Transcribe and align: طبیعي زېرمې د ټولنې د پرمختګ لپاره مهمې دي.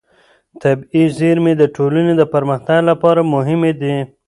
طبیعي 0.61 1.03
زېرمې 1.17 1.53
د 1.57 1.63
ټولنې 1.75 2.13
د 2.17 2.23
پرمختګ 2.33 2.79
لپاره 2.89 3.29
مهمې 3.33 3.71
دي. 3.81 3.95